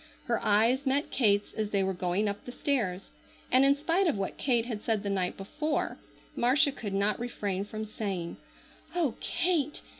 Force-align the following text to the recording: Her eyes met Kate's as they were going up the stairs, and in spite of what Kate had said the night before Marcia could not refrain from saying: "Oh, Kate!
Her 0.25 0.43
eyes 0.43 0.87
met 0.87 1.11
Kate's 1.11 1.53
as 1.53 1.69
they 1.69 1.83
were 1.83 1.93
going 1.93 2.27
up 2.27 2.43
the 2.45 2.51
stairs, 2.51 3.11
and 3.51 3.63
in 3.63 3.75
spite 3.75 4.07
of 4.07 4.17
what 4.17 4.35
Kate 4.35 4.65
had 4.65 4.81
said 4.81 5.03
the 5.03 5.11
night 5.11 5.37
before 5.37 5.99
Marcia 6.35 6.71
could 6.71 6.95
not 6.95 7.19
refrain 7.19 7.65
from 7.65 7.85
saying: 7.85 8.37
"Oh, 8.95 9.13
Kate! 9.21 9.81